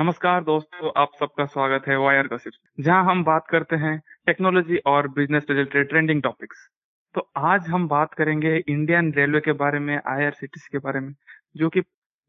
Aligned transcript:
नमस्कार 0.00 0.44
दोस्तों, 0.44 0.90
आप 0.96 1.10
सबका 1.20 1.44
स्वागत 1.44 1.88
है 1.88 1.96
वायर 1.96 2.26
गसिप 2.26 2.52
जहाँ 2.80 3.04
हम 3.04 3.24
बात 3.24 3.46
करते 3.50 3.76
हैं 3.76 3.98
टेक्नोलॉजी 4.26 4.76
और 4.86 5.08
बिज़नेस 5.08 5.46
रिलेटेड 5.50 5.88
ट्रेंडिंग 5.88 6.22
टॉपिक्स 6.22 6.56
तो 7.14 7.30
आज 7.36 7.66
हम 7.68 7.86
बात 7.88 8.14
करेंगे 8.14 8.56
इंडियन 8.68 9.12
रेलवे 9.12 9.40
के 9.40 9.52
बारे 9.52 9.78
में 9.78 9.94
आईआरसीटीसी 9.96 10.68
के 10.72 10.78
बारे 10.78 11.00
में, 11.00 11.12
जो 11.56 11.68
कि 11.68 11.82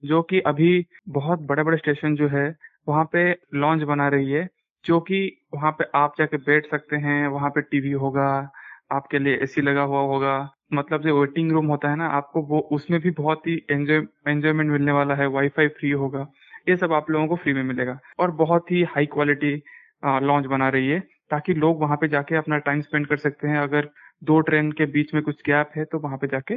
जो 0.03 0.21
कि 0.21 0.39
अभी 0.39 0.85
बहुत 1.09 1.39
बड़े 1.39 1.63
बड़े 1.63 1.77
स्टेशन 1.77 2.15
जो 2.15 2.27
है, 2.27 2.55
वहाँ 2.87 3.05
पे 3.05 3.31
लॉन्च 3.53 3.83
बना 3.83 4.07
रही 4.07 4.31
है, 4.31 4.47
जो 4.85 4.99
कि 4.99 5.21
वहाँ 5.53 5.71
पे 5.71 5.85
आप 5.95 6.15
जाके 6.19 6.37
बैठ 6.37 6.69
सकते 6.71 6.95
हैं, 6.95 7.27
वहाँ 7.27 7.49
पे 7.49 7.61
टीवी 7.61 7.91
होगा, 7.91 8.51
आपके 8.91 9.19
लिए 9.19 9.37
एसी 9.37 9.61
लगा 9.61 9.81
हुआ 9.81 10.01
होगा 10.01 10.37
मतलब 10.73 11.01
जो 11.01 11.19
वेटिंग 11.21 11.51
रूम 11.51 11.67
होता 11.67 11.89
है 11.89 11.95
ना, 11.95 12.07
आपको 12.07 12.41
वो 12.41 12.59
उसमें 12.71 12.99
भी 13.01 13.11
बहुत 13.11 13.47
ही 13.47 13.55
एंजॉय 13.71 14.05
एंजॉयमेंट 14.27 14.71
मिलने 14.71 14.91
वाला 14.91 15.15
है 15.15 15.27
वाईफाई 15.29 15.67
फ्री 15.67 15.91
होगा। 15.91 16.27
ये 16.67 16.75
सब 16.77 16.93
आप 16.93 17.09
लोगों 17.11 17.27
को 17.27 17.35
फ्री 17.35 17.53
में 17.53 17.63
मिलेगा। 17.63 17.97
और 18.19 18.31
बहुत 18.37 18.71
ही 18.71 18.83
हाई 18.85 19.05
क्वालिटी 19.07 19.53
लॉन्च 20.21 20.45
बना 20.47 20.69
रही 20.69 20.87
है, 20.89 20.99
ताकि 21.31 21.53
लोग 21.55 21.81
वहाँ 21.81 21.97
पे 21.97 22.07
जाके 22.07 22.35
अपना 22.35 22.57
टाइम 22.59 22.81
स्पेंड 22.81 23.07
कर 23.07 23.17
सकते 23.19 23.47
हैं। 23.47 23.57
अगर 23.59 23.89
दो 24.21 24.39
ट्रेन 24.41 24.71
के 24.71 24.85
बीच 24.87 25.13
में 25.13 25.21
कुछ 25.23 25.41
गैप 25.45 25.71
है 25.77 25.85
तो 25.85 25.99
वहाँ 25.99 26.17
पे 26.17 26.27
जाके 26.27 26.55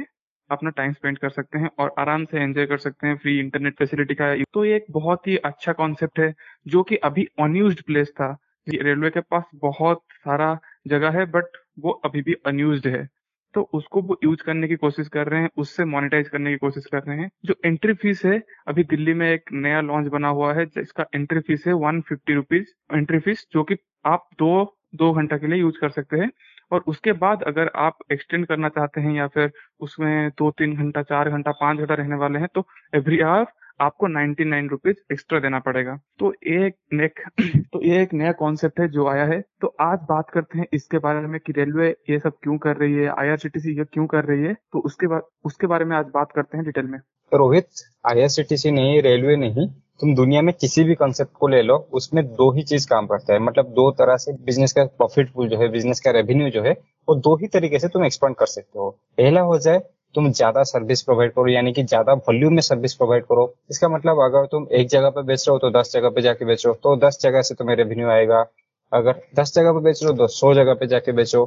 अपना 0.49 0.69
टाइम 0.69 0.91
स्पेंड 0.93 1.17
कर 1.17 1.29
सकते 1.29 1.59
हैं 1.59 1.69
और 1.79 1.93
आराम 1.99 2.25
से 2.25 2.39
एंजॉय 2.39 2.65
कर 2.65 2.77
सकते 2.77 3.07
हैं 3.07 3.15
फ्री 3.17 3.37
इंटरनेट 3.39 3.77
फैसिलिटी 3.79 4.15
का 4.15 4.33
तो 4.53 4.65
ये 4.65 4.75
एक 4.75 4.85
बहुत 4.91 5.27
ही 5.27 5.37
अच्छा 5.45 5.73
कॉन्सेप्ट 5.73 6.19
है, 6.19 6.33
जो 6.67 6.83
कि 6.83 6.95
अभी 7.03 7.25
अनयूज 7.39 7.81
प्लेस 7.81 8.11
था। 8.11 8.35
रेलवे 8.67 9.09
के 9.09 9.19
पास 9.21 9.43
बहुत 9.55 10.01
सारा 10.15 10.57
जगह 10.87 11.17
है 11.19 11.25
बट 11.31 11.57
वो 11.79 11.91
अभी 12.05 12.21
भी 12.21 12.33
अनयूज 12.45 12.87
है। 12.87 13.07
तो 13.55 13.61
उसको 13.73 14.01
वो 14.01 14.17
यूज़ 14.23 14.43
करने 14.43 14.67
की 14.67 14.75
कोशिश 14.75 15.07
कर 15.07 15.27
रहे 15.27 15.41
हैं, 15.41 15.49
उससे 15.57 15.85
मोनेटाइज 15.85 16.29
करने 16.29 16.51
की 16.51 16.57
कोशिश 16.57 16.85
कर 16.85 17.03
रहे 17.03 17.17
हैं। 17.17 17.29
जो 17.45 17.55
एंट्री 17.65 17.93
फ़ीस 17.93 18.25
है, 18.25 18.41
अभी 18.67 18.83
दिल्ली 18.83 19.13
में 19.13 19.29
एक 19.31 19.51
नया 19.53 19.81
लॉन्च 19.81 20.07
बना 20.07 20.27
हुआ 20.29 20.53
है, 20.53 20.65
जिसका 20.65 21.05
एंट्री 21.15 21.39
फ़ीस 21.39 21.63
है 21.67 21.73
one 21.73 22.01
fifty 22.01 22.33
rupees 22.33 22.65
entry 22.93 23.19
fee 23.19 23.45
जो 23.53 23.63
कि 23.63 23.75
आप 24.05 24.27
दो 24.39 24.77
दो 24.95 25.11
घंटा 25.13 25.37
के 25.37 25.47
लिए 25.47 25.59
यूज़ 25.59 25.77
कर 25.81 25.89
सकते 25.89 26.17
हैं। 26.17 26.29
और 26.71 26.83
उसके 26.87 27.11
बाद 27.13 27.43
अगर 27.43 27.71
आप 27.75 27.97
एक्सटेंड 28.11 28.45
करना 28.47 28.69
चाहते 28.69 29.01
हैं 29.01 29.13
या 29.13 29.27
फिर 29.27 29.51
उसमें 29.79 30.29
दो 30.29 30.49
तीन 30.51 30.75
घंटा, 30.75 31.01
चार 31.03 31.29
घंटा, 31.29 31.51
पाँच 31.51 31.79
घंटा 31.79 31.93
रहने 31.93 32.15
वाले 32.15 32.39
हैं 32.39 32.47
तो 32.55 32.65
एवरी 32.95 33.19
आवर 33.21 33.45
आपको 33.81 34.07
नाइन्टी 34.07 34.43
नाइन 34.43 34.69
रुपीज़ 34.69 35.13
एक्स्ट्रा 35.13 35.39
देना 35.39 35.59
पड़ेगा। 35.59 35.99
तो 36.19 36.33
एक 36.47 36.75
नेक 36.93 37.19
तो 37.73 37.81
ये 37.83 38.01
एक 38.01 38.13
नया 38.13 38.31
कॉन्सेप्ट 38.31 38.79
है 38.79 38.87
जो 38.87 39.07
आया 39.07 39.25
है। 39.25 39.43
तो 39.61 39.75
आज 39.81 39.99
बात 40.09 40.29
करते 40.29 40.59
हैं 40.59 40.65
इसके 40.73 40.97
बारे 40.97 41.19
में 41.19 41.39
कि 41.39 41.53
रेलवे 41.53 41.95
ये 42.09 42.19
सब 42.19 42.33
क्यों 42.43 42.57
कर 42.57 42.77
रही 42.77 42.93
है 42.93 43.07
आईआरसीटीसी 43.07 43.77
ये 43.77 43.83
क्यों 43.83 44.07
कर 44.07 44.25
रही 44.25 44.43
है। 44.43 44.53
तो 44.53 44.79
उसके 44.79 45.07
बाद 45.07 45.21
उसके 45.43 45.67
बारे 45.67 45.85
में 45.85 45.97
आज 45.97 46.05
बात 46.05 46.31
करते 46.31 46.57
हैं 46.57 46.65
डिटेल 46.65 46.85
में। 46.85 46.99
रोहित 47.33 47.67
आईआरसीटीसी 48.05 48.71
नहीं 48.71 49.01
रेलवे 49.01 49.35
नहीं। 49.35 49.67
तुम 49.99 50.15
दुनिया 50.15 50.41
में 50.41 50.53
किसी 50.61 50.83
भी 50.83 50.95
कॉन्सेप्ट 50.95 51.31
को 51.31 51.47
ले 51.47 51.61
लो, 51.61 51.89
उसमें 51.93 52.25
दो 52.25 52.51
ही 52.51 52.63
चीज़ 52.63 52.87
काम 52.87 53.07
करता 53.07 53.33
है। 53.33 53.39
मतलब 53.39 53.65
दो 53.65 53.91
तरह 53.91 54.17
से 54.17 54.33
बिज़नेस 54.33 54.73
का 54.73 54.85
प्रॉफिट 54.85 55.31
पूल 55.31 55.49
जो 55.49 55.57
है 55.57 55.67
बिज़नेस 55.67 55.99
का 55.99 56.11
रेवेन्यू 56.11 56.49
जो 56.49 56.63
है, 56.63 56.71
वो 57.09 57.15
दो 57.15 57.35
ही 57.35 57.47
तरीके 57.47 57.79
से 57.79 57.87
तुम 57.87 58.05
एक्सपांड 58.05 58.35
कर 58.35 58.45
सकते 58.45 58.79
हो। 58.79 58.89
पहला 58.89 59.41
हो 59.41 59.59
जाए 59.59 59.83
तुम 60.15 60.31
ज़्यादा 60.31 60.63
सर्विस 60.65 61.01
प्रोवाइड 61.01 61.31
करो, 61.31 61.47
यानी 61.47 61.73
कि 61.73 61.83
ज़्यादा 61.83 62.13
वॉल्यूम 62.13 62.53
में 62.53 62.61
सर्विस 62.63 62.93
प्रोवाइड 62.93 63.23
करो। 63.25 63.53
इसका 63.69 63.89
मतलब 63.89 64.19
अगर 64.23 64.45
तुम 64.47 64.67
एक 64.73 64.87
जगह 64.89 65.09
पर 65.09 65.23
बेच 65.23 65.47
रहे 65.47 65.53
हो 65.53 65.59
तो 65.59 65.69
दस 65.71 65.91
जगह 65.93 66.09
पे 66.09 66.21
जाके 66.21 66.45
बेचो 66.45 66.73
तो 66.83 66.95
दस 66.97 67.19
जगह 67.21 67.41
से 67.41 67.55
तुम्हें 67.55 67.75
रेवेन्यू 67.75 68.09
आएगा। 68.09 68.45
अगर 68.91 69.21
दस 69.35 69.53
जगह 69.55 69.71
पे 69.71 69.79
बेच 69.81 70.03
रहे 70.03 70.11
हो 70.11 70.17
तो 70.17 70.27
सौ 70.29 70.53
जगह 70.53 70.73
पे 70.73 70.87
जाके 70.87 71.11
बेचो। 71.13 71.45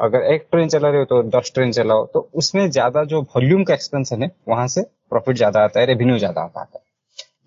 अगर 0.00 0.22
एक 0.24 0.46
ट्रेन 0.50 0.68
चला 0.68 0.88
रहे 0.88 0.98
हो 0.98 1.04
तो 1.06 1.22
दस 1.30 1.50
ट्रेन 1.54 1.72
चलाओ। 1.72 2.04
तो 2.06 2.28
उसमें 2.34 2.70
ज़्यादा 2.70 3.04
जो 3.04 3.20
वॉल्यूम 3.22 3.64
का 3.64 3.74
एक्सपेंसन 3.74 4.22
है, 4.22 4.30
वहाँ 4.48 4.66
से 4.68 4.82
प्रॉफिट 5.10 5.36
ज़्यादा 5.36 5.64
आता 5.64 5.80
है 5.80 5.86
रेवेन्यू 5.86 6.18
ज़्यादा 6.18 6.40
आता 6.42 6.60
है। 6.60 6.86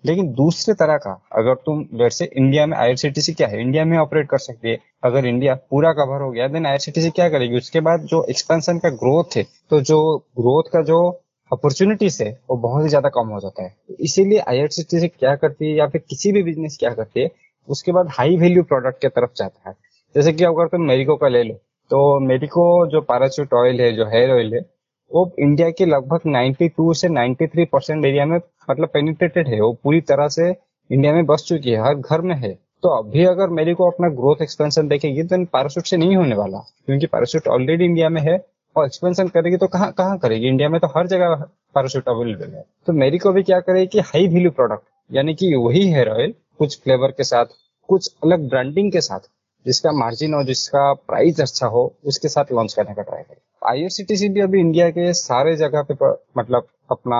लेकिन 0.04 0.32
दूसरे 0.34 0.74
तरह 0.74 0.96
का, 0.96 1.10
अगर 1.32 1.54
तुम 1.56 1.82
जैसे 1.94 2.24
इंडिया 2.26 2.66
में 2.66 2.76
आईआरसीटीसी 2.78 3.32
क्या 3.32 3.48
है? 3.48 3.60
इंडिया 3.60 3.84
में 3.84 3.96
ऑपरेट 3.98 4.28
कर 4.28 4.38
सकती 4.40 4.68
है। 4.68 4.78
अगर 5.04 5.26
इंडिया 5.26 5.54
पूरा 5.70 5.92
कवर 5.94 6.22
हो 6.22 6.30
गया 6.30 6.48
देन 6.48 6.66
आईआरसीटीसी 6.66 7.10
क्या 7.10 7.28
करेगी? 7.28 7.56
उसके 7.56 7.80
बाद 7.80 8.04
जो 8.06 8.24
एक्सपेंशन 8.30 8.78
का 8.78 8.90
ग्रोथ 8.96 9.36
है 9.36 9.42
तो 9.70 9.80
जो 9.82 9.98
ग्रोथ 10.38 10.70
का 10.72 10.82
जो 10.84 10.98
अपॉर्चुनिटीज़ 11.50 12.22
है, 12.22 12.30
वो 12.50 12.56
बहुत 12.58 12.82
ही 12.82 12.88
ज़्यादा 12.88 13.08
कम 13.10 13.28
हो 13.28 13.40
जाता 13.40 13.62
है। 13.62 13.74
इसीलिए 14.00 14.38
आईआरसीटीसी 14.40 15.08
क्या 15.08 15.34
करती 15.36 15.66
है 15.66 15.76
या 15.76 15.86
फिर 15.86 16.02
किसी 16.10 16.32
भी 16.32 16.42
बिज़नेस 16.42 16.76
क्या 16.80 16.90
करती 16.94 17.20
है, 17.20 17.30
उसके 17.68 17.92
बाद 17.92 18.08
हाई 18.10 18.36
वैल्यू 18.36 18.62
प्रोडक्ट 18.64 19.00
की 19.02 19.08
तरफ़ 19.10 19.30
जाता 19.36 19.68
है। 19.68 19.74
जैसे 20.14 20.32
कि 20.32 20.44
अगर 20.44 20.66
तुम 20.68 20.82
मेरिको 20.84 21.16
का 21.16 21.28
ले 21.28 21.42
लो 21.42 21.54
तो 21.90 21.98
मेरिको 22.20 22.64
जो 22.86 23.00
पैराचूट 23.02 23.54
ऑयल 23.54 23.80
है, 23.80 23.92
जो 23.92 24.04
हेयर 24.06 24.30
ऑयल 24.30 24.54
है 24.54 24.60
वो 25.12 25.30
इंडिया 25.38 25.70
के 25.70 25.86
लगभग 25.86 26.20
92 26.28 26.94
से 26.94 27.08
93 27.08 27.66
परसेंट 27.72 28.04
एरिया 28.04 28.26
में 28.26 28.36
मतलब 28.70 28.88
पेनिट्रेटेड 28.88 29.48
है। 29.48 29.60
वो 29.60 29.72
पूरी 29.82 30.00
तरह 30.02 30.28
से 30.30 30.50
इंडिया 30.50 31.12
में 31.12 31.24
बस 31.26 31.44
चुकी 31.48 31.70
है, 31.70 31.82
हर 31.84 31.94
घर 31.94 32.20
में 32.20 32.34
है। 32.36 32.52
तो 32.82 32.88
अभी 32.90 33.24
अगर 33.24 33.48
मेरी 33.50 33.74
को 33.74 33.90
अपना 33.90 34.08
ग्रोथ 34.10 34.42
एक्सपेंशन 34.42 34.88
देखेगी 34.88 35.22
तो 35.22 35.44
पैरासूट 35.46 35.84
से 35.84 35.96
नहीं 35.96 36.16
होने 36.16 36.36
वाला, 36.36 36.58
क्योंकि 36.86 37.06
पैरासूट 37.06 37.48
ऑलरेडी 37.48 37.84
इंडिया 37.84 38.08
में 38.08 38.20
है 38.22 38.38
और 38.76 38.86
एक्सपेंशन 38.86 39.28
करेगी 39.28 39.56
तो 39.56 39.66
कहाँ 39.66 39.90
कहाँ 39.92 40.18
करेगी? 40.18 40.48
इंडिया 40.48 40.68
में 40.68 40.80
तो 40.80 40.86
हर 40.96 41.06
जगह 41.06 41.34
पैरासूट 41.74 42.08
अवेलेबल 42.08 42.54
है। 42.54 42.64
तो 42.86 42.92
मेरी 42.92 43.18
को 43.18 43.32
भी 43.32 43.42
क्या 43.42 43.60
करेगी 43.60 43.86
कि 43.86 44.00
हाई 44.00 44.28
वैल्यू 44.28 44.50
प्रोडक्ट 44.50 44.84
यानी 45.10 45.34
कि 45.34 45.54
वही 45.56 45.86
हेयर 45.88 46.08
ऑयल 46.08 46.34
कुछ 46.58 46.78
फ्लेवर 46.82 47.10
के 47.10 47.24
साथ, 47.24 47.46
कुछ 47.88 48.10
अलग 48.24 48.48
ब्रांडिंग 48.48 48.92
के 48.92 49.00
साथ, 49.00 49.28
जिसका 49.66 49.92
मार्जिन 49.92 50.34
और 50.34 50.44
जिसका 50.44 50.92
प्राइस 50.94 51.40
अच्छा 51.40 51.66
हो, 51.66 51.92
उसके 52.06 52.28
साथ 52.28 52.52
लॉन्च 52.52 52.72
करने 52.72 52.94
का 52.94 53.02
ट्राई 53.02 53.22
करें। 53.22 53.40
आईआरसीटीसी 53.62 54.28
भी 54.28 54.40
अभी 54.40 54.60
इंडिया 54.60 54.88
के 54.90 55.12
सारे 55.14 55.54
जगह 55.56 55.82
पे 55.90 55.94
मतलब 56.38 56.66
अपना 56.90 57.18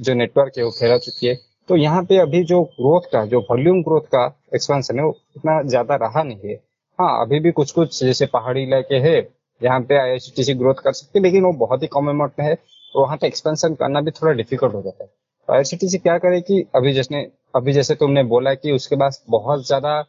जो 0.00 0.14
नेटवर्क 0.14 0.52
है, 0.58 0.64
वो 0.64 0.70
फैला 0.70 0.96
चुकी 0.98 1.26
है। 1.26 1.34
तो 1.68 1.76
यहाँ 1.76 2.02
पे 2.04 2.16
अभी 2.18 2.42
जो 2.44 2.62
ग्रोथ 2.62 3.00
का, 3.12 3.24
जो 3.26 3.40
वॉल्यूम 3.50 3.82
ग्रोथ 3.82 4.06
का 4.14 4.24
एक्सपेंशन 4.54 4.98
है, 4.98 5.04
वो 5.04 5.14
इतना 5.36 5.60
ज़्यादा 5.64 5.96
रहा 5.96 6.22
नहीं 6.22 6.48
है। 6.50 6.54
हाँ 6.98 7.20
अभी 7.20 7.40
भी 7.40 7.50
कुछ 7.52 7.72
कुछ 7.72 8.02
जैसे 8.04 8.26
पहाड़ी 8.26 8.62
इलाके 8.62 8.96
है, 8.98 9.16
यहाँ 9.60 9.80
पे 9.82 9.96
आई 9.96 10.54
ग्रोथ 10.54 10.82
कर 10.84 10.92
सकती 10.92 11.18
है, 11.18 11.22
लेकिन 11.22 11.44
वो 11.44 11.52
बहुत 11.58 11.82
ही 11.82 11.88
कम 11.92 12.08
अमाउंट 12.10 12.32
में 12.38 12.46
है 12.46 12.54
तो 12.54 13.00
वहाँ 13.00 13.16
पे 13.16 13.26
एक्सपेंशन 13.26 13.74
करना 13.74 14.00
भी 14.00 14.10
थोड़ा 14.12 14.32
डिफ़िकल्ट 14.32 14.74
हो 14.74 14.82
जाता 14.82 15.04
है। 15.04 15.10
तो 15.48 15.52
आई 15.52 15.98
क्या 15.98 16.16
करे 16.18 16.40
कि, 16.40 16.64
अभी 16.74 16.92
जैसे 16.92 17.22
अभी 17.56 17.72
जैसे 17.72 17.94
तुमने 17.94 18.22
बोला 18.24 18.54
कि 18.54 18.72
उसके 18.72 18.96
पास 18.96 19.22
बहुत 19.30 19.66
ज़्यादा 19.66 20.02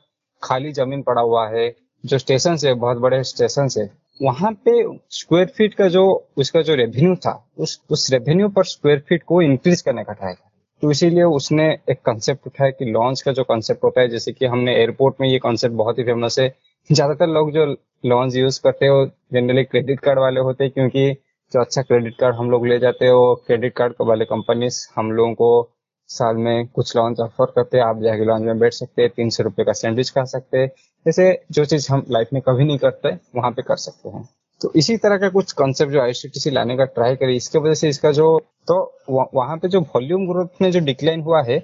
खाली 0.44 0.72
ज़मीन 0.74 1.02
पड़ा 1.02 1.22
हुआ 1.22 1.48
है, 1.50 1.74
जो 2.04 2.18
स्टेशन 2.18 2.58
है, 2.66 2.74
बहुत 2.76 2.98
बड़े 2.98 3.24
स्टेशन 3.24 3.68
है 3.78 3.86
वहाँ 4.20 4.52
पे 4.66 4.72
स्क्वायर 5.12 5.48
फीट 5.48 5.74
का 5.74 5.88
जो, 5.88 6.04
उसका 6.38 6.62
जो 6.62 6.76
रेवेन्यू 6.76 7.16
था, 7.16 7.32
उस 7.58 7.80
उस 7.90 8.12
रेवेन्यू 8.12 8.50
पर 8.50 8.64
स्क्वायर 8.66 9.00
फीट 9.10 9.24
को 9.24 9.42
इंक्रीज 9.42 9.82
करने 9.82 10.04
का 10.04 10.14
ट्राई 10.14 10.34
किया। 10.34 10.50
तो 10.84 10.92
इसीलिए 10.92 11.24
उसने 11.24 11.68
एक 11.90 12.02
कंसेप्ट 12.06 12.48
उठाया 12.48 12.72
कि 12.72 12.86
लॉन्च 12.86 13.22
का 13.22 13.32
जो 13.32 13.44
कंसेप्ट 13.44 13.84
होता 13.84 14.02
है, 14.02 14.08
जैसे 14.10 14.32
कि 14.32 14.46
हमने 14.46 14.76
एयरपोर्ट 14.76 15.16
में 15.22 15.28
ये 15.28 15.38
कंसेप्ट 15.40 15.76
बहुत 15.76 16.00
ही 16.00 16.04
फ़ेमस 16.04 16.40
है। 16.40 16.54
ज़्यादातर 16.90 17.28
लोग 17.28 17.52
जो 17.52 17.66
लॉन्च 18.06 18.36
यूज़ 18.36 18.60
करते 18.64 18.88
हो 18.88 19.06
जनरली 19.34 19.64
क्रेडिट 19.64 20.00
कार्ड 20.00 20.20
वाले 20.20 20.40
होते 20.40 20.64
हैं, 20.64 20.74
क्योंकि 20.74 21.12
जो 21.52 21.62
अच्छा 21.62 21.82
क्रेडिट 21.82 22.16
कार्ड 22.20 22.36
हम 22.36 22.52
लोग 22.52 22.68
ले 22.68 22.80
जाते 22.80 23.08
हो 23.08 23.34
क्रेडिट 23.48 23.74
कार्ड 23.74 23.94
वाले 24.02 24.26
कंपनीज़ 24.26 24.86
हम 24.96 25.12
लोगों 25.12 25.34
को 25.34 25.72
साल 26.10 26.36
में 26.38 26.68
कुछ 26.68 26.96
लॉन्च 26.98 27.20
ऑफ़र 27.20 27.52
करते 27.56 27.78
हैं। 27.78 27.84
आप 27.86 28.02
जाके 28.02 28.26
लॉन्च 28.26 28.46
में 28.46 28.60
बैठ 28.60 28.74
सकते 28.74 29.02
हैं, 29.02 29.12
तीन 29.16 29.30
सौ 29.30 29.44
रुपए 29.44 29.64
का 29.64 29.74
सैंडविच 29.74 30.10
खा 30.10 30.24
सकते 30.26 30.58
हैं। 30.58 30.70
जैसे 31.06 31.32
जो 31.52 31.66
चीज़ 31.66 31.88
हम 31.92 32.06
लाइफ 32.10 32.30
में 32.34 32.42
कभी 32.42 32.64
नहीं 32.64 32.78
करते, 32.78 33.10
वहाँ 33.36 33.52
पे 33.52 33.62
कर 33.62 33.76
सकते 33.78 34.10
हैं। 34.10 34.28
तो 34.62 34.72
इसी 34.76 34.96
तरह 34.98 35.18
का 35.18 35.30
कुछ 35.30 35.52
कॉन्सेप्ट 35.54 35.92
जो 35.94 36.02
आई 36.02 36.52
लाने 36.52 36.78
का 36.78 36.86
ट्राई 36.86 37.16
करी, 37.16 37.36
इसके 37.36 37.60
वजह 37.60 37.74
से 37.74 37.90
इसका 37.90 38.12
जो 38.14 38.38
तो 38.68 38.78
वहाँ 39.10 39.58
पे 39.58 39.68
जो 39.68 39.82
वॉल्यूम 39.82 40.28
ग्रोथ 40.28 40.62
में 40.62 40.72
जो 40.72 40.80
डिक्लाइन 40.82 41.22
हुआ 41.22 41.42
है, 41.44 41.58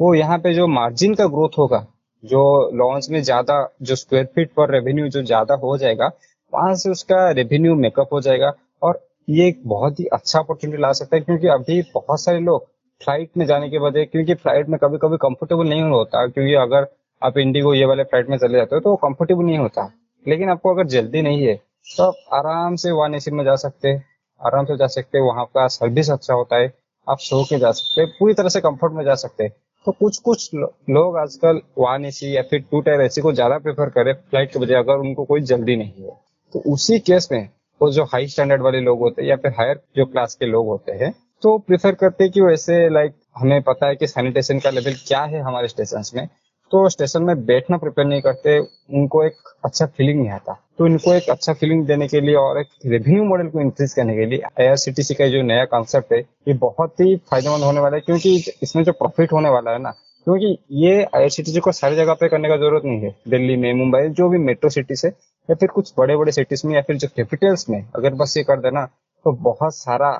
वो 0.00 0.14
यहाँ 0.14 0.38
पे 0.38 0.52
जो 0.54 0.66
मार्जिन 0.68 1.14
का 1.14 1.26
ग्रोथ 1.26 1.58
होगा, 1.58 1.86
जो 2.24 2.70
लॉन्च 2.74 3.08
में 3.10 3.22
ज़्यादा, 3.22 3.68
जो 3.82 3.96
स्क्वायर 3.96 4.24
फीट 4.34 4.52
पर 4.56 4.70
रेवेन्यू 4.70 5.08
जो 5.08 5.22
ज़्यादा 5.22 5.54
हो 5.56 5.76
जाएगा, 5.78 6.10
वहाँ 6.52 6.74
से 6.74 6.90
उसका 6.90 7.30
रेवेन्यू 7.32 7.74
मेकअप 7.76 8.12
हो 8.12 8.20
जाएगा। 8.20 8.52
और 8.82 9.00
ये 9.28 9.48
एक 9.48 9.60
बहुत 9.66 10.00
ही 10.00 10.04
अच्छा 10.06 10.38
अपॉर्चुनिटी 10.38 10.82
ला 10.82 10.92
सकता 10.92 11.16
है, 11.16 11.22
क्योंकि 11.22 11.46
अभी 11.48 11.80
बहुत 11.94 12.20
सारे 12.20 12.40
लोग 12.40 12.66
फ़्लाइट 13.00 13.30
में 13.36 13.44
जाने 13.46 13.68
के 13.70 13.78
बजाय 13.78 14.04
क्योंकि 14.04 14.34
फ़्लाइट 14.34 14.68
में 14.68 14.78
कभी 14.78 14.98
कभी 14.98 15.16
कंफर्टेबल 15.18 15.68
नहीं 15.68 15.82
होता, 15.82 16.26
क्योंकि 16.26 16.54
अगर 16.56 16.84
आप 17.26 17.38
इंडिगो 17.38 17.74
ये 17.74 17.84
वाले 17.84 18.04
फ़्लाइट 18.04 18.28
में 18.28 18.36
चले 18.38 18.58
जाते 18.58 18.74
हो 18.74 18.80
तो 18.80 18.90
वो 18.90 18.96
कंफर्टेबल 18.98 19.44
नहीं 19.44 19.58
होता। 19.58 19.90
लेकिन 20.26 20.50
आपको 20.50 20.74
अगर 20.74 20.86
जल्दी 20.88 21.22
नहीं 21.22 21.46
है 21.46 21.54
तो 21.88 22.04
आप 22.04 22.14
आराम 22.34 22.76
से 22.76 22.90
वन 22.92 23.14
एसी 23.14 23.30
में 23.30 23.44
जा 23.44 23.54
सकते 23.56 23.88
हैं 23.88 24.04
आराम 24.40 24.64
से 24.64 24.76
जा 24.76 24.86
सकते 24.88 25.18
हैं 25.18 25.24
वहाँ 25.24 25.44
का 25.46 25.66
सर्विस 25.68 26.10
अच्छा 26.10 26.34
होता 26.34 26.56
है, 26.56 26.72
आप 27.06 27.18
सो 27.20 27.42
के 27.44 27.58
जा 27.58 27.70
सकते 27.72 28.00
हैं 28.00 28.10
पूरी 28.18 28.34
तरह 28.34 28.48
से 28.48 28.60
कंफर्ट 28.60 28.92
में 28.92 29.04
जा 29.04 29.14
सकते। 29.16 29.44
हैं 29.44 29.52
तो 29.86 29.92
कुछ 29.94 30.18
कुछ 30.20 30.50
लोग 30.54 31.16
आजकल 31.18 31.60
वन 31.78 32.04
एसी 32.04 32.34
या 32.36 32.42
फिर 32.42 32.60
टू 32.62 32.80
टायर 32.80 33.00
एसी 33.00 33.20
को 33.20 33.32
ज़्यादा 33.32 33.58
प्रेफर 33.58 33.90
करे 33.90 34.12
फ़्लाइट 34.12 34.52
के 34.52 34.58
बजाय, 34.58 34.78
अगर 34.78 34.98
उनको 34.98 35.24
कोई 35.24 35.40
जल्दी 35.42 35.76
नहीं 35.76 36.04
है। 36.04 36.16
तो 36.54 36.62
उसी 36.66 36.98
केस 37.00 37.28
में 37.32 37.48
वो 37.80 37.90
जो 37.92 38.04
हाई 38.04 38.26
स्टैंडर्ड 38.28 38.62
वाले 38.62 38.80
लोग 38.80 38.98
होते 39.00 39.22
हैं 39.22 39.28
या 39.28 39.36
फिर 39.36 39.52
हायर 39.52 39.80
जो 39.96 40.04
क्लास 40.06 40.34
के 40.34 40.46
लोग 40.46 40.66
होते 40.66 40.92
हैं 40.94 41.12
तो 41.42 41.56
प्रेफर 41.60 41.94
करते 41.94 42.24
हैं 42.24 42.32
कि 42.32 42.40
वैसे 42.40 42.88
लाइक 42.90 43.14
हमें 43.38 43.60
पता 43.62 43.86
है 43.86 43.96
कि 43.96 44.06
सैनिटेशन 44.06 44.58
का 44.58 44.70
लेवल 44.70 44.94
क्या 45.06 45.22
है 45.24 45.40
हमारे 45.42 45.68
स्टेशन 45.68 46.02
में। 46.14 46.28
तो 46.72 46.88
स्टेशन 46.88 47.22
में 47.22 47.44
बैठना 47.46 47.76
प्रिपेयर 47.76 48.06
नहीं 48.08 48.22
करते, 48.22 48.58
उनको 48.58 49.22
एक 49.24 49.36
अच्छा 49.64 49.86
फीलिंग 49.86 50.18
नहीं 50.20 50.30
आता। 50.30 50.52
तो 50.78 50.86
इनको 50.86 51.12
एक 51.14 51.28
अच्छा 51.30 51.52
फीलिंग 51.52 51.84
देने 51.86 52.08
के 52.08 52.20
लिए 52.20 52.34
और 52.34 52.58
एक 52.60 52.68
रेवेन्यू 52.86 53.24
मॉडल 53.24 53.48
को 53.48 53.60
इंक्रीज 53.60 53.92
करने 53.94 54.16
के 54.16 54.26
लिए 54.26 54.40
आई 54.60 55.14
का 55.14 55.28
जो 55.28 55.42
नया 55.42 55.64
कॉन्सेप्ट 55.66 56.12
है, 56.12 56.18
ये 56.48 56.54
बहुत 56.54 57.00
ही 57.00 57.16
फ़ायदेमंद 57.30 57.64
होने 57.64 57.80
वाला 57.80 57.96
है, 57.96 58.00
क्योंकि 58.00 58.34
इसमें 58.62 58.82
जो 58.84 58.92
प्रॉफिट 58.92 59.32
होने 59.32 59.48
वाला 59.48 59.70
है 59.70 59.78
ना, 59.78 59.90
क्योंकि 60.26 60.58
ये 60.72 61.02
आई 61.14 61.60
को 61.60 61.72
सारी 61.72 61.96
जगह 61.96 62.14
पे 62.14 62.28
करने 62.28 62.48
का 62.48 62.56
ज़रूरत 62.56 62.84
नहीं 62.84 63.00
है। 63.00 63.14
दिल्ली 63.28 63.56
में, 63.56 63.72
मुंबई, 63.74 64.08
जो 64.10 64.28
भी 64.28 64.38
मेट्रो 64.38 64.70
सिटीज़ 64.70 65.06
है, 65.06 65.12
या 65.48 65.54
फिर 65.54 65.68
कुछ 65.68 65.92
बड़े 65.98 66.16
बड़े 66.16 66.32
सिटीज़ 66.32 66.66
में, 66.66 66.74
या 66.74 66.82
फिर 66.82 66.96
जो 66.96 67.08
कैपिटल्स 67.16 67.68
में, 67.70 67.84
अगर 67.96 68.14
बस 68.14 68.36
ये 68.36 68.42
कर 68.44 68.60
देना 68.60 68.84
तो 69.26 69.32
बहुत 69.42 69.76
सारा 69.76 70.10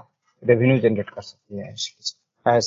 रेवेन्यू 0.43 0.79
जनरेट 0.79 1.11
कर 1.11 1.23
सकती 1.23 1.59
है 1.59 1.75
आई 2.47 2.61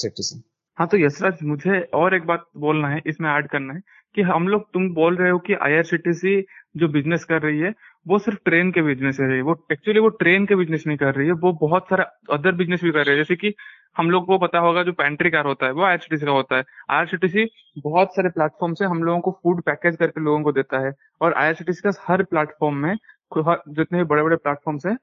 हाँ 0.80 0.88
तो 0.88 0.98
यशराज 0.98 1.38
मुझे 1.44 1.80
और 1.94 2.14
एक 2.16 2.26
बात 2.26 2.46
बोलना 2.58 2.88
है, 2.88 3.02
इसमें 3.08 3.30
ऐड 3.30 3.48
करना 3.48 3.74
है 3.74 3.82
कि 4.16 4.22
हम 4.22 4.48
लोग, 4.48 4.62
तुम 4.74 4.88
बोल 4.94 5.16
रहे 5.18 5.30
हो 5.32 5.40
कि 5.40 5.54
आईआरसीटीसी 5.56 6.42
जो 6.78 6.88
बिज़नेस 6.88 7.24
कर 7.26 7.42
रही 7.42 7.60
है, 7.60 7.74
वो 8.06 8.20
सिर्फ़ 8.20 8.40
ट्रेन 8.46 8.72
के 8.72 8.82
बिज़नेस 8.82 9.20
है, 9.22 9.42
वो 9.42 9.56
एक्चुअली 9.72 10.00
वो 10.00 10.10
ट्रेन 10.20 10.46
के 10.46 10.56
बिज़नेस 10.56 10.84
नहीं 10.88 10.98
कर 10.98 11.14
रही 11.16 11.28
है, 11.28 11.34
वो 11.34 11.52
बहुत 11.62 11.90
सारा 11.90 12.04
अदर 12.32 12.52
बिज़नेस 12.56 12.84
भी 12.84 12.92
कर 12.92 13.06
रही 13.06 13.12
है, 13.12 13.18
जैसे 13.18 13.36
कि 13.36 13.54
हम 13.96 14.10
लोग 14.12 14.26
को 14.28 14.38
पता 14.38 14.60
होगा 14.60 14.84
जो 14.84 14.92
पेंट्री 14.94 15.30
कार 15.30 15.46
होता 15.46 15.66
है, 15.66 15.72
वो 15.74 15.84
आईआरसीटीसी 15.84 16.26
का 16.26 16.32
होता 16.32 16.58
है। 16.58 16.64
आईआरसीटीसी 16.92 17.46
बहुत 17.84 18.16
सारे 18.16 18.30
प्लेटफॉर्म 18.30 18.74
से 18.74 18.86
हम 18.86 19.04
लोगों 19.04 19.20
को 19.22 19.32
फ़ूड 19.44 19.62
पैकेज 19.64 19.96
करके 19.96 20.22
लोगों 20.22 20.42
को 20.44 20.52
देता 20.52 20.86
है, 20.86 20.94
और 21.22 21.34
आईआरसीटीसी 21.34 21.82
का 21.84 21.92
हर 22.08 22.24
प्लेटफॉर्म 22.26 22.76
में 22.78 22.96
जितने 23.32 23.98
भी 23.98 24.04
बड़े 24.06 24.24
बड़े 24.24 24.36
प्लेटफॉर्म्स 24.38 24.86
है, 24.86 24.96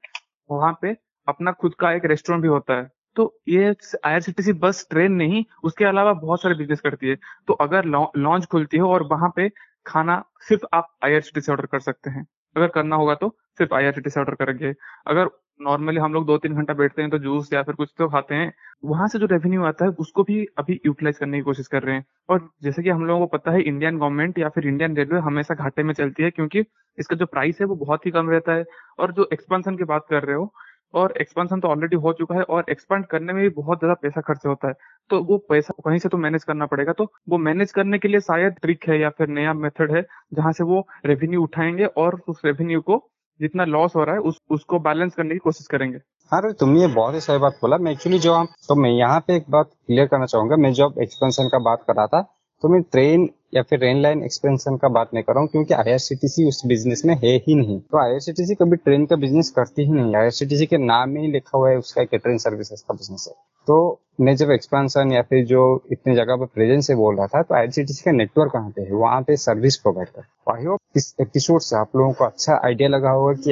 वहाँ 0.49 0.77
पे 0.81 0.95
अपना 1.27 1.51
खुद 1.53 1.75
का 1.79 1.91
एक 1.93 2.05
रेस्टोरेंट 2.05 2.41
भी 2.43 2.49
होता 2.49 2.77
है। 2.77 2.89
तो 3.17 3.33
ये 3.49 3.73
आईआरसीटीसी 4.05 4.53
बस, 4.55 4.85
ट्रेन 4.91 5.11
नहीं, 5.13 5.43
उसके 5.63 5.85
अलावा 5.85 6.13
बहुत 6.15 6.41
सारे 6.41 6.55
बिज़नेस 6.55 6.81
करती 6.81 7.09
है। 7.09 7.15
तो 7.47 7.53
अगर 7.61 7.85
लॉन्च 8.17 8.45
खुलती 8.45 8.77
है 8.77 8.83
और 8.85 9.03
वहाँ 9.11 9.31
पे 9.35 9.49
खाना 9.85 10.23
सिर्फ़ 10.47 10.65
आप 10.73 10.87
आईआरसीटीसी 11.05 11.51
ऑर्डर 11.51 11.65
कर 11.65 11.79
सकते 11.81 12.09
हैं। 12.09 12.25
अगर 12.55 12.67
करना 12.67 12.95
होगा 12.95 13.13
तो 13.15 13.29
सिर्फ़ 13.59 13.73
आईआरसीटीसी 13.75 14.19
ऑर्डर 14.19 14.35
करेंगे। 14.35 14.73
अगर 15.07 15.29
नॉर्मली 15.59 15.99
हम 15.99 16.13
लोग 16.13 16.25
दो 16.25 16.37
तीन 16.37 16.55
घंटा 16.55 16.73
बैठते 16.73 17.01
हैं 17.01 17.11
तो 17.11 17.17
जूस 17.19 17.49
या 17.53 17.61
फिर 17.63 17.75
कुछ 17.75 17.89
तो 17.97 18.07
खाते 18.09 18.35
हैं, 18.35 18.51
वहाँ 18.85 19.07
से 19.07 19.19
जो 19.19 19.25
रेवेन्यू 19.25 19.63
आता 19.65 19.85
है, 19.85 19.91
उसको 19.91 20.23
भी 20.23 20.45
अभी 20.57 20.79
यूटिलाइज 20.85 21.17
करने 21.17 21.37
की 21.37 21.43
कोशिश 21.43 21.67
कर 21.67 21.83
रहे 21.83 21.95
हैं। 21.95 22.05
और 22.29 22.49
जैसे 22.63 22.83
कि 22.83 22.89
हम 22.89 23.05
लोगों 23.05 23.27
को 23.27 23.37
पता 23.37 23.51
है 23.51 23.61
इंडियन 23.63 23.97
गवर्नमेंट 23.97 24.39
या 24.39 24.49
फिर 24.49 24.67
इंडियन 24.67 24.95
रेलवे 24.97 25.19
हमेशा 25.21 25.53
घाटे 25.55 25.83
में 25.83 25.93
चलती 25.93 26.23
है, 26.23 26.29
क्योंकि 26.31 26.63
इसका 26.97 27.15
जो 27.15 27.25
प्राइस 27.25 27.57
है 27.61 27.67
वो 27.67 27.75
बहुत 27.75 28.05
ही 28.05 28.11
कम 28.11 28.29
रहता 28.29 28.53
है। 28.53 28.65
और 28.99 29.11
जो 29.13 29.27
एक्सपेंशन 29.33 29.77
की 29.77 29.83
बात 29.85 30.05
कर 30.09 30.23
रहे 30.23 30.35
हो 30.35 30.51
और 30.93 31.13
एक्सपेंशन 31.21 31.59
तो 31.59 31.67
ऑलरेडी 31.67 31.95
हो 31.95 32.13
चुका 32.13 32.35
है 32.35 32.41
और 32.41 32.65
एक्सपेंड 32.69 33.05
करने 33.05 33.33
में 33.33 33.41
भी 33.43 33.49
बहुत 33.51 33.79
ज़्यादा 33.79 33.93
पैसा 33.93 34.21
खर्च 34.21 34.45
होता 34.45 34.67
है। 34.67 34.73
तो 35.09 35.21
वो 35.23 35.37
पैसा 35.49 35.73
कहीं 35.85 35.99
से 35.99 36.09
तो 36.09 36.17
मैनेज 36.17 36.43
करना 36.43 36.65
पड़ेगा। 36.65 36.93
तो 36.93 37.11
वो 37.29 37.37
मैनेज 37.37 37.71
करने 37.71 37.99
के 37.99 38.07
लिए 38.07 38.19
शायद 38.19 38.55
ट्रिक 38.61 38.89
है 38.89 38.99
या 38.99 39.09
फिर 39.09 39.27
नया 39.29 39.53
मेथड 39.55 39.95
है 39.95 40.05
जहाँ 40.33 40.51
से 40.51 40.63
वो 40.63 40.87
रेवेन्यू 41.05 41.43
उठाएँगे 41.43 41.85
और 41.85 42.21
उस 42.27 42.41
रेवेन्यू 42.45 42.81
को 42.81 43.03
जितना 43.39 43.65
लॉस 43.65 43.95
हो 43.95 44.03
रहा 44.03 44.15
है 44.15 44.21
उस, 44.21 44.39
उसको 44.49 44.79
बैलेंस 44.79 45.15
करने 45.15 45.35
की 45.35 45.39
कोशिश 45.39 45.67
करेंगे। 45.67 45.97
हाँ 46.31 46.41
तुमने 46.53 46.79
ये 46.81 46.87
बहुत 46.87 47.13
ही 47.13 47.19
सही 47.21 47.37
बात 47.37 47.57
बोला। 47.61 47.77
मैं 47.77 47.91
एक्चुअली 47.91 48.19
जो 48.19 48.33
हम 48.33 48.47
तो 48.67 48.75
मैं 48.75 48.89
यहाँ 48.89 49.19
पे 49.19 49.35
एक 49.35 49.45
बात 49.49 49.69
क्लियर 49.87 50.07
करना 50.07 50.25
चाहूँगा। 50.25 50.55
मैं 50.55 50.71
जब 50.73 50.95
एक्सपेंशन 51.01 51.47
का 51.47 51.59
बात 51.59 51.83
कर 51.87 51.95
रहा 51.95 52.07
था 52.07 52.21
तो 52.63 52.69
मैं 52.69 52.81
ट्रेन 52.83 53.29
या 53.55 53.61
फिर 53.61 53.79
रेन 53.79 54.01
लाइन 54.01 54.23
एक्सपेंशन 54.23 54.77
का 54.77 54.87
बात 54.89 55.09
नहीं 55.13 55.23
कर 55.23 55.33
रहा 55.33 55.41
हूँ, 55.41 55.49
क्योंकि 55.49 55.73
आईआरसीटीसी 55.73 56.47
उस 56.47 56.61
बिज़नेस 56.67 57.01
में 57.05 57.13
है 57.15 57.35
ही 57.37 57.55
नहीं। 57.55 57.79
तो 57.81 57.97
आईआरसीटीसी 57.97 58.55
कभी 58.55 58.75
ट्रेन 58.77 59.05
का 59.05 59.15
बिज़नेस 59.15 59.49
करती 59.49 59.85
ही 59.85 59.91
नहीं 59.91 60.15
आईआरसीटीसी 60.15 60.65
के 60.65 60.77
नाम 60.77 61.09
में 61.09 61.21
ही 61.21 61.31
लिखा 61.31 61.57
हुआ 61.57 61.69
है 61.69 61.77
उसका 61.77 62.03
ट्रेन 62.05 62.37
सर्विसेज़ 62.37 62.83
का 62.87 62.93
बिज़नेस 62.93 63.25
है। 63.27 63.33
तो 63.67 63.99
मैं 64.21 64.35
जब 64.35 64.51
एक्सपेंशन 64.51 65.11
या 65.11 65.21
फिर 65.21 65.45
जो 65.45 65.61
इतनी 65.91 66.15
जगह 66.15 66.35
पर 66.35 66.45
प्रेजेंस 66.53 66.87
से 66.87 66.95
बोल 66.95 67.15
रहा 67.15 67.27
था 67.27 67.41
तो 67.41 67.55
आईआरसीटीसी 67.55 68.03
का 68.05 68.11
नेटवर्क 68.13 68.51
कहाँ 68.53 68.69
पे 68.69 68.81
है? 68.81 68.91
वहाँ 68.93 69.21
पे 69.21 69.35
सर्विस 69.37 69.77
प्रोवाइड 69.77 70.09
कर 70.09 70.53
आई 70.53 70.65
होप 70.65 70.79
इस 70.95 71.15
एपिसोड 71.21 71.61
से 71.61 71.75
आप 71.77 71.95
लोगों 71.95 72.13
को 72.13 72.25
अच्छा 72.25 72.59
आइडिया 72.65 72.89
लगा 72.89 73.09
होगा 73.11 73.33
कि 73.35 73.51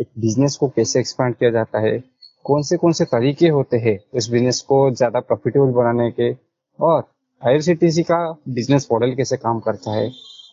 एक 0.00 0.08
बिज़नेस 0.18 0.56
को 0.56 0.68
कैसे 0.68 1.00
एक्सपांड 1.00 1.34
किया 1.34 1.50
जाता 1.50 1.80
है, 1.80 1.98
कौन 2.44 2.62
से 2.62 2.76
कौन 2.76 2.92
से 2.92 3.04
तरीके 3.06 3.48
होते 3.48 3.76
हैं 3.78 3.98
उस 4.14 4.30
बिज़नेस 4.30 4.60
को 4.68 4.90
ज़्यादा 4.92 5.20
प्रॉफिटेबल 5.20 5.72
बनाने 5.72 6.10
के, 6.10 6.32
और 6.78 7.02
आईआरसीटीसी 7.42 8.02
का 8.02 8.16
बिज़नेस 8.48 8.86
मॉडल 8.92 9.14
कैसे 9.14 9.36
काम 9.36 9.60
करता 9.60 9.92
है 9.92 10.10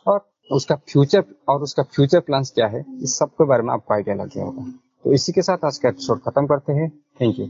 और 0.07 0.19
उसका 0.51 0.75
फ्यूचर 0.89 1.24
और 1.50 1.63
उसका 1.63 1.83
फ्यूचर 1.86 2.19
प्लान्स 2.19 2.51
क्या 2.51 2.68
है, 2.68 2.83
इस 3.03 3.18
सब 3.19 3.30
के 3.31 3.45
बारे 3.45 3.63
में 3.63 3.74
आपको 3.74 3.94
आइडिया 3.94 4.15
लग 4.15 4.33
गया 4.36 4.45
होगा। 4.45 4.63
तो 5.06 5.13
इसी 5.13 5.31
के 5.31 5.41
साथ 5.41 5.65
आज 5.65 5.77
का 5.77 5.89
एपिसोड 5.89 6.19
खत्म 6.19 6.45
करते 6.47 6.74
हैं। 6.74 6.89
Thank 7.21 7.39
you 7.39 7.45